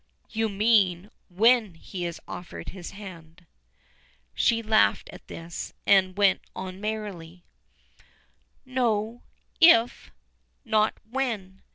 "You 0.31 0.49
mean, 0.49 1.11
when 1.29 1.75
he 1.75 2.05
has 2.05 2.19
offered 2.27 2.69
his 2.69 2.89
hand?" 2.89 3.45
She 4.33 4.63
laughed 4.63 5.11
at 5.13 5.27
this, 5.27 5.75
and 5.85 6.17
went 6.17 6.41
on 6.55 6.81
merrily: 6.81 7.45
"No, 8.65 9.21
'if;' 9.59 10.09
not 10.65 10.95
'when. 11.07 11.61